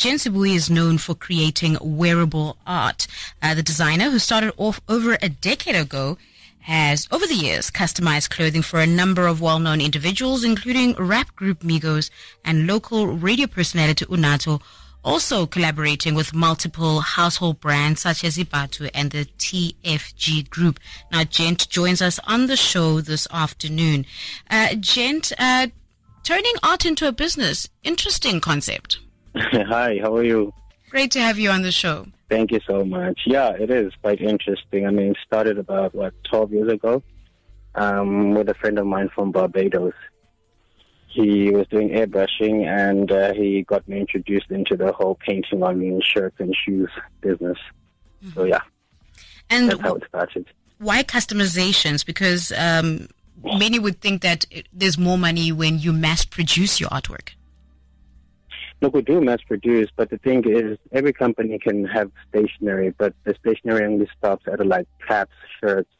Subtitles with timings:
[0.00, 3.06] Gent Sibuyi is known for creating wearable art.
[3.42, 6.16] Uh, the designer, who started off over a decade ago,
[6.60, 11.60] has over the years customized clothing for a number of well-known individuals, including rap group
[11.60, 12.08] Migos
[12.46, 14.58] and local radio personality Unathi,
[15.04, 20.80] also collaborating with multiple household brands such as Ibatu and the TFG Group.
[21.12, 24.06] Now, Gent joins us on the show this afternoon.
[24.48, 25.66] Uh, Gent, uh,
[26.24, 28.96] turning art into a business, interesting concept.
[29.36, 30.52] Hi, how are you?
[30.90, 32.06] Great to have you on the show.
[32.28, 33.20] Thank you so much.
[33.26, 34.86] Yeah, it is quite interesting.
[34.86, 37.02] I mean, it started about, what, 12 years ago
[37.74, 39.94] um, with a friend of mine from Barbados
[41.10, 46.00] he was doing airbrushing and uh, he got me introduced into the whole painting on
[46.02, 46.90] shirts and shoes
[47.20, 47.58] business.
[48.22, 48.30] Mm-hmm.
[48.34, 48.60] So yeah,
[49.48, 50.46] and that's how it started.
[50.78, 52.06] Why customizations?
[52.06, 53.08] Because um,
[53.42, 57.30] many would think that there's more money when you mass produce your artwork.
[58.80, 63.14] Look, we do mass produce, but the thing is, every company can have stationery, but
[63.24, 65.90] the stationery only stops at like caps, shirts,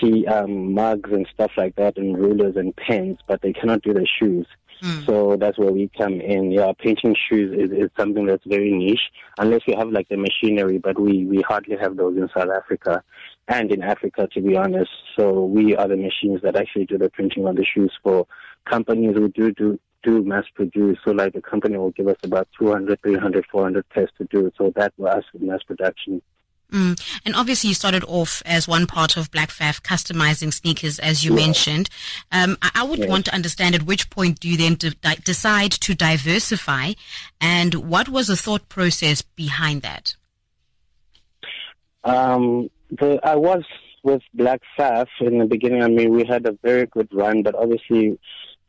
[0.00, 3.94] tea um, mugs and stuff like that, and rulers and pens, but they cannot do
[3.94, 4.46] the shoes.
[4.82, 5.06] Mm.
[5.06, 6.50] So that's where we come in.
[6.50, 10.78] Yeah, painting shoes is, is something that's very niche, unless you have like the machinery,
[10.78, 13.02] but we, we hardly have those in South Africa
[13.46, 14.90] and in Africa, to be honest.
[15.16, 18.26] So we are the machines that actually do the printing on the shoes for
[18.64, 20.98] companies who do do do mass produce.
[21.04, 24.50] So like the company will give us about 200, 300, 400 pairs to do.
[24.56, 26.22] So that was mass production.
[26.72, 27.20] Mm.
[27.26, 31.32] And obviously, you started off as one part of Black Faff customizing sneakers, as you
[31.32, 31.44] yeah.
[31.44, 31.90] mentioned.
[32.32, 33.08] Um, I, I, would yes.
[33.10, 36.92] want to understand at which point do you then de- decide to diversify,
[37.42, 40.16] and what was the thought process behind that?
[42.04, 43.64] Um, the, I was
[44.02, 45.82] with Black Faff in the beginning.
[45.82, 48.18] I mean, we had a very good run, but obviously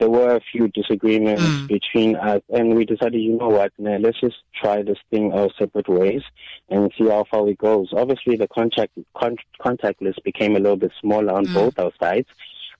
[0.03, 1.65] there were a few disagreements mm.
[1.69, 5.49] between us, and we decided, you know what, now let's just try this thing our
[5.57, 6.21] separate ways
[6.67, 7.87] and see how far it goes.
[7.93, 11.53] Obviously, the contact con- contact list became a little bit smaller on mm.
[11.53, 12.27] both our sides,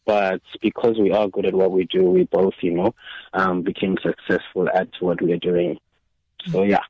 [0.06, 2.94] but because we are good at what we do, we both, you know,
[3.32, 5.80] um, became successful at what we are doing.
[6.46, 6.52] Mm.
[6.52, 6.84] So yeah,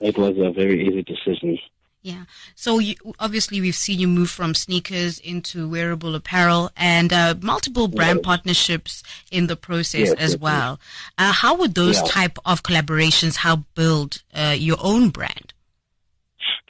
[0.00, 1.58] it was a very easy decision.
[2.02, 2.24] Yeah.
[2.56, 7.86] So you, obviously we've seen you move from sneakers into wearable apparel and uh, multiple
[7.86, 10.80] brand partnerships in the process as well.
[11.16, 12.08] Uh, how would those yeah.
[12.08, 15.52] type of collaborations help build uh, your own brand?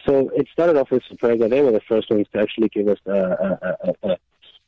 [0.07, 1.49] So it started off with Superga.
[1.49, 4.17] They were the first ones to actually give us a, a, a,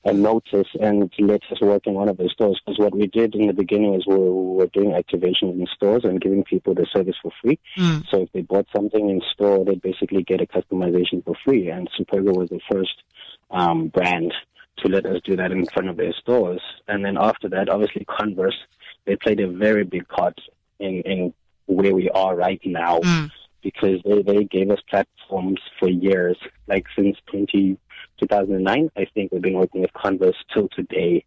[0.04, 2.60] a notice and let us work in one of the stores.
[2.64, 6.20] Because what we did in the beginning is we were doing activations in stores and
[6.20, 7.58] giving people the service for free.
[7.78, 8.04] Mm.
[8.10, 11.70] So if they bought something in store, they'd basically get a customization for free.
[11.70, 13.02] And Superga was the first
[13.50, 14.34] um, brand
[14.78, 16.60] to let us do that in front of their stores.
[16.88, 18.58] And then after that, obviously Converse,
[19.06, 20.38] they played a very big part
[20.78, 21.34] in, in
[21.66, 23.00] where we are right now.
[23.00, 23.30] Mm.
[23.64, 26.36] Because they, they gave us platforms for years,
[26.68, 27.76] like since 20,
[28.20, 28.90] 2009.
[28.96, 31.24] I think we've been working with Converse till today.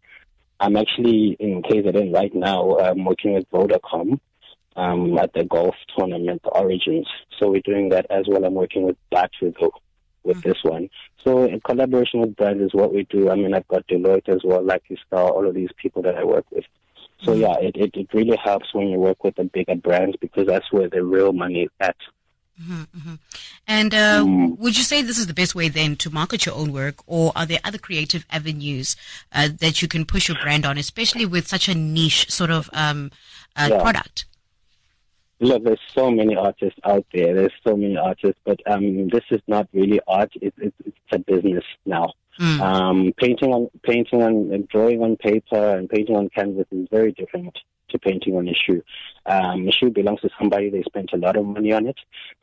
[0.60, 2.78] I'm actually in KZN right now.
[2.78, 4.18] I'm working with Vodacom
[4.76, 7.06] um, at the golf tournament, Origins.
[7.38, 8.44] So we're doing that as well.
[8.44, 9.52] I'm working with Bathu
[10.24, 10.48] with mm-hmm.
[10.48, 10.88] this one.
[11.24, 13.30] So in collaboration with brands is what we do.
[13.30, 16.24] I mean, I've got Deloitte as well, Lucky Star, all of these people that I
[16.24, 16.64] work with.
[17.22, 17.40] So mm-hmm.
[17.40, 20.70] yeah, it, it, it really helps when you work with the bigger brands because that's
[20.72, 21.96] where the real money is at.
[22.60, 23.14] Mm-hmm, mm-hmm.
[23.66, 24.58] And uh, mm.
[24.58, 27.32] would you say this is the best way then to market your own work, or
[27.36, 28.96] are there other creative avenues
[29.32, 32.68] uh, that you can push your brand on, especially with such a niche sort of
[32.72, 33.10] um,
[33.54, 33.80] uh, yeah.
[33.80, 34.24] product?
[35.40, 37.32] Look, there's so many artists out there.
[37.32, 40.32] There's so many artists, but um, this is not really art.
[40.40, 42.12] It, it, it's a business now.
[42.40, 42.60] Mm.
[42.60, 47.56] Um, painting on painting on drawing on paper and painting on canvas is very different
[47.90, 48.82] to painting on a shoe.
[49.26, 50.70] Um, a shoe belongs to somebody.
[50.70, 51.98] They spent a lot of money on it,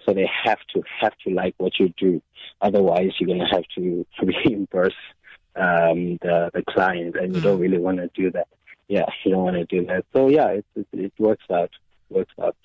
[0.05, 2.21] so they have to have to like what you do.
[2.61, 4.93] Otherwise, you're gonna have to reimburse
[5.55, 7.61] um, the the client, and you don't mm.
[7.61, 8.47] really want to do that.
[8.87, 10.05] Yeah, you don't want to do that.
[10.13, 11.71] So yeah, it, it, it works out.
[12.09, 12.55] Works out.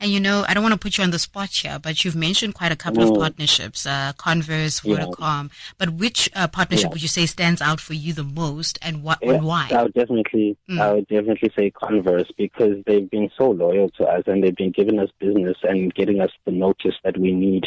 [0.00, 2.16] And you know, I don't want to put you on the spot here, but you've
[2.16, 3.18] mentioned quite a couple of mm.
[3.18, 5.44] partnerships, uh, Converse, Vodacom.
[5.44, 5.74] Yeah.
[5.78, 6.92] But which uh, partnership yeah.
[6.92, 9.68] would you say stands out for you the most, and what yeah, and why?
[9.70, 10.80] I would definitely, mm.
[10.80, 14.72] I would definitely say Converse because they've been so loyal to us, and they've been
[14.72, 17.66] giving us business and getting us the notice that we need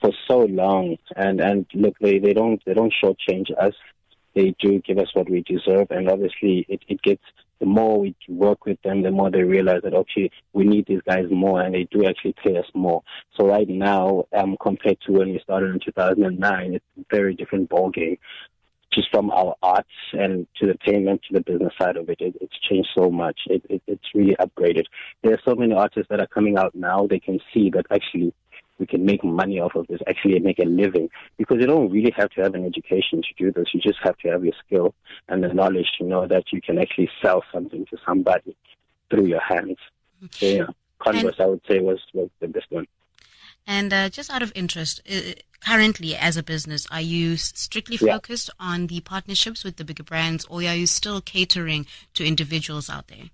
[0.00, 0.96] for so long.
[1.16, 3.74] And and look, they they don't they don't shortchange us.
[4.34, 7.22] They do give us what we deserve, and obviously it, it gets
[7.64, 11.00] the more we work with them, the more they realize that, okay, we need these
[11.08, 13.02] guys more and they do actually pay us more.
[13.36, 17.70] So right now, um, compared to when we started in 2009, it's a very different
[17.70, 18.18] ballgame.
[18.92, 22.34] just from our arts and to the payment to the business side of it, it
[22.40, 23.40] it's changed so much.
[23.46, 24.84] It, it, it's really upgraded.
[25.22, 27.06] There are so many artists that are coming out now.
[27.08, 28.34] They can see that actually
[28.78, 31.08] we can make money off of this, actually make a living.
[31.36, 33.66] Because you don't really have to have an education to do this.
[33.72, 34.94] You just have to have your skill
[35.28, 38.56] and the knowledge to know that you can actually sell something to somebody
[39.10, 39.76] through your hands.
[40.30, 40.66] So, yeah,
[40.98, 42.86] Converse, and, I would say, was, was the best one.
[43.66, 48.50] And uh, just out of interest, uh, currently as a business, are you strictly focused
[48.60, 48.66] yeah.
[48.66, 53.08] on the partnerships with the bigger brands, or are you still catering to individuals out
[53.08, 53.30] there?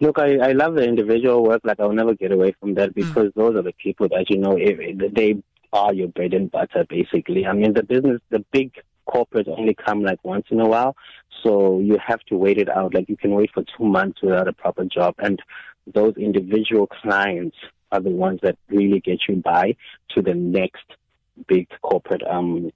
[0.00, 1.60] Look, I, I love the individual work.
[1.64, 2.94] Like I'll never get away from that mm.
[2.94, 3.34] because mm.
[3.34, 4.56] those are the people that you know.
[4.58, 5.42] If, they
[5.72, 7.46] are your bread and butter, basically.
[7.46, 8.72] I mean, the business, the big
[9.06, 10.96] corporates only come like once in a while,
[11.42, 12.94] so you have to wait it out.
[12.94, 15.40] Like you can wait for two months without a proper job, and
[15.86, 17.56] those individual clients
[17.92, 19.76] are the ones that really get you by
[20.10, 20.84] to the next
[21.46, 22.70] big corporate um,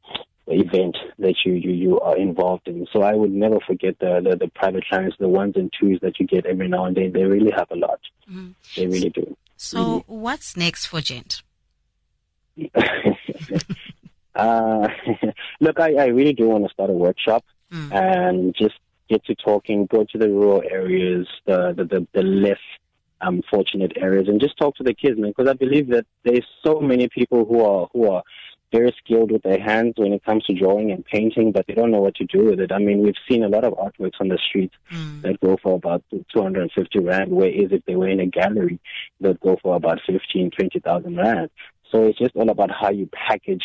[0.47, 2.87] event that you, you, you are involved in.
[2.93, 6.21] So I would never forget the, the, the, private clients, the ones and twos that
[6.21, 7.13] you get every now and then.
[7.13, 8.01] They really have a lot.
[8.31, 8.51] Mm-hmm.
[8.77, 9.37] They really do.
[9.57, 10.13] So mm-hmm.
[10.21, 11.43] what's next for Gent?
[14.35, 14.89] uh,
[15.61, 17.93] look, I, I really do want to start a workshop mm.
[17.93, 18.75] and just
[19.09, 22.59] get to talking, go to the rural areas, the, the, the, the less
[23.21, 25.33] um, fortunate areas, and just talk to the kids, man.
[25.37, 28.23] Because I believe that there's so many people who are who are
[28.75, 31.91] very skilled with their hands when it comes to drawing and painting, but they don't
[31.91, 32.73] know what to do with it.
[32.73, 35.23] I mean, we've seen a lot of artworks on the street mm.
[35.23, 38.81] that go for about 250 rand, whereas if they were in a gallery,
[39.21, 41.51] they'd go for about 15, 20,000 rand.
[41.91, 43.63] So it's just all about how you package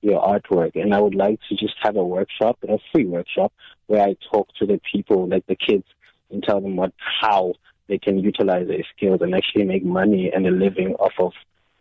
[0.00, 0.80] your artwork.
[0.80, 3.52] And I would like to just have a workshop, a free workshop,
[3.86, 5.84] where I talk to the people, like the kids,
[6.30, 7.54] and tell them what, how
[7.88, 11.32] they can utilize their skills and actually make money and a living off of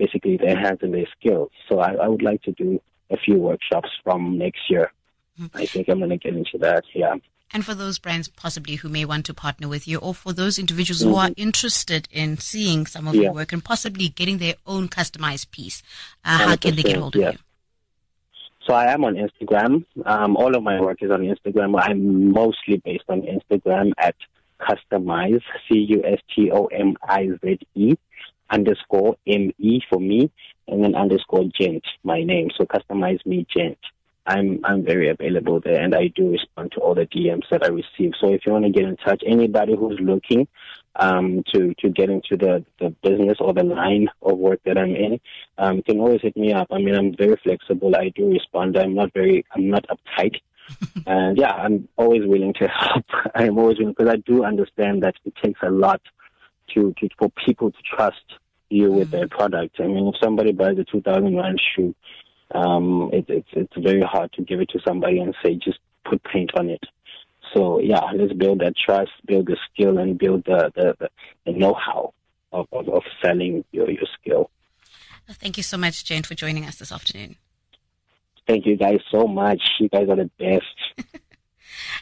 [0.02, 1.52] basically their hands and their skills.
[1.70, 2.82] So I, I would like to do
[3.12, 4.92] a few workshops from next year.
[5.40, 5.58] Mm-hmm.
[5.58, 6.84] I think I'm going to get into that.
[6.96, 7.16] Yeah.
[7.54, 10.58] And for those brands possibly who may want to partner with you, or for those
[10.58, 11.12] individuals mm-hmm.
[11.12, 13.24] who are interested in seeing some of yeah.
[13.24, 15.84] your work and possibly getting their own customized piece,
[16.26, 17.32] uh, how can they get hold of yeah.
[17.32, 17.38] you?
[18.66, 19.86] So I am on Instagram.
[20.06, 21.80] Um, all of my work is on Instagram.
[21.80, 24.16] I'm mostly based on Instagram at
[24.62, 25.98] customize, C-U-S-T-O-M-I-Z-E,
[28.52, 30.32] underscore M-E for me,
[30.68, 32.50] and then underscore gent, my name.
[32.58, 33.78] So customize me gent.
[34.28, 37.70] I'm I'm very available there, and I do respond to all the DMs that I
[37.70, 38.14] receive.
[38.20, 40.48] So if you want to get in touch, anybody who's looking
[40.96, 44.96] um, to to get into the the business or the line of work that I'm
[44.96, 45.20] in,
[45.58, 46.68] um, can always hit me up.
[46.72, 47.96] I mean, I'm very flexible.
[47.96, 48.78] I do respond.
[48.78, 50.36] I'm not very I'm not uptight
[51.06, 53.06] and yeah, I'm always willing to help.
[53.36, 56.02] I'm always willing because I do understand that it takes a lot
[56.74, 58.24] to, to for people to trust
[58.72, 58.98] you mm-hmm.
[59.00, 59.32] with their mm.
[59.32, 59.80] product.
[59.80, 61.96] I mean, if somebody buys a 2,000 rand shoe,
[62.54, 66.22] um, it, it's it's very hard to give it to somebody and say just put
[66.24, 66.84] paint on it.
[67.54, 71.10] So yeah, let's build that trust, build the skill, and build the the, the,
[71.46, 72.14] the know-how
[72.52, 74.50] of, of, of selling your your skill.
[75.30, 77.38] Thank you so much, Jane, for joining us this afternoon.
[78.48, 79.62] Thank you guys so much.
[79.80, 81.20] You guys are the best.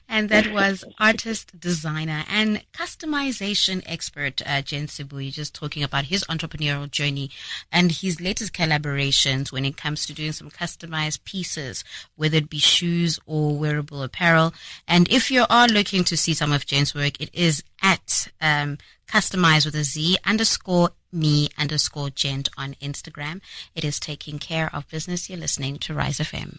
[0.07, 6.23] and that was artist, designer, and customization expert uh, Gent Sibuyi, just talking about his
[6.25, 7.29] entrepreneurial journey
[7.71, 11.83] and his latest collaborations when it comes to doing some customized pieces,
[12.15, 14.53] whether it be shoes or wearable apparel.
[14.87, 18.77] And if you are looking to see some of Gent's work, it is at um,
[19.07, 23.41] customize with a Z underscore me underscore gent on Instagram.
[23.75, 25.29] It is taking care of business.
[25.29, 26.47] You're listening to Rise FM.